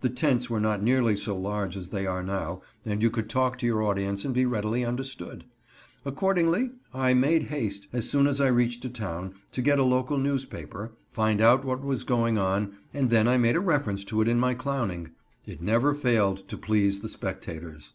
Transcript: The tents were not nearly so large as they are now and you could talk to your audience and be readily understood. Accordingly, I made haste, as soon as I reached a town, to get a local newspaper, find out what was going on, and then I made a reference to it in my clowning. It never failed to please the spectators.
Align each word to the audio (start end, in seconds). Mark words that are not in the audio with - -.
The 0.00 0.08
tents 0.08 0.48
were 0.48 0.60
not 0.62 0.82
nearly 0.82 1.14
so 1.14 1.36
large 1.36 1.76
as 1.76 1.88
they 1.88 2.06
are 2.06 2.22
now 2.22 2.62
and 2.86 3.02
you 3.02 3.10
could 3.10 3.28
talk 3.28 3.58
to 3.58 3.66
your 3.66 3.82
audience 3.82 4.24
and 4.24 4.32
be 4.32 4.46
readily 4.46 4.82
understood. 4.82 5.44
Accordingly, 6.06 6.70
I 6.94 7.12
made 7.12 7.48
haste, 7.48 7.86
as 7.92 8.08
soon 8.08 8.26
as 8.26 8.40
I 8.40 8.46
reached 8.46 8.86
a 8.86 8.88
town, 8.88 9.34
to 9.52 9.60
get 9.60 9.78
a 9.78 9.84
local 9.84 10.16
newspaper, 10.16 10.92
find 11.10 11.42
out 11.42 11.66
what 11.66 11.84
was 11.84 12.04
going 12.04 12.38
on, 12.38 12.78
and 12.94 13.10
then 13.10 13.28
I 13.28 13.36
made 13.36 13.56
a 13.56 13.60
reference 13.60 14.04
to 14.04 14.22
it 14.22 14.28
in 14.28 14.40
my 14.40 14.54
clowning. 14.54 15.10
It 15.44 15.60
never 15.60 15.92
failed 15.94 16.48
to 16.48 16.56
please 16.56 17.00
the 17.00 17.08
spectators. 17.10 17.92